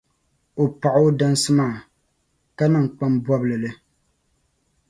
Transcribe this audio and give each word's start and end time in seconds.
o 0.61 0.63
paɣi 0.81 1.01
o 1.07 1.09
dansi 1.19 1.51
maa, 1.57 1.75
ka 2.57 2.65
niŋ 2.71 2.85
kpam 2.95 3.13
bɔbili 3.25 3.57
li. 3.63 3.69